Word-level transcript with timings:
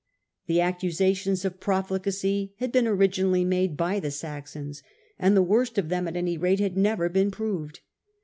The 0.47 0.61
accusations 0.61 1.45
of 1.45 1.59
profligacy 1.59 2.55
had 2.57 2.71
been 2.71 2.87
originally 2.87 3.45
made 3.45 3.77
by 3.77 3.99
the 3.99 4.09
Saxons, 4.09 4.81
and 5.19 5.37
the 5.37 5.43
worst 5.43 5.77
of 5.77 5.89
them 5.89 6.07
at 6.07 6.15
any 6.17 6.39
rate 6.39 6.59
had 6.59 6.75
never 6.75 7.07
been 7.07 7.27
I 7.27 7.29
proved. 7.29 7.81